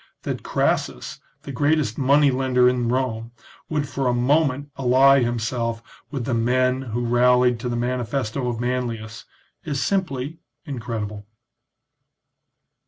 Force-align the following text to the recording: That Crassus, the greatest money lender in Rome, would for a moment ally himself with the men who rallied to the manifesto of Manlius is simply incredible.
That 0.23 0.41
Crassus, 0.41 1.19
the 1.43 1.51
greatest 1.51 1.95
money 1.99 2.31
lender 2.31 2.67
in 2.67 2.89
Rome, 2.89 3.33
would 3.69 3.87
for 3.87 4.07
a 4.07 4.15
moment 4.15 4.71
ally 4.75 5.21
himself 5.21 5.83
with 6.09 6.25
the 6.25 6.33
men 6.33 6.81
who 6.81 7.05
rallied 7.05 7.59
to 7.59 7.69
the 7.69 7.75
manifesto 7.75 8.47
of 8.49 8.59
Manlius 8.59 9.25
is 9.63 9.79
simply 9.79 10.39
incredible. 10.65 11.27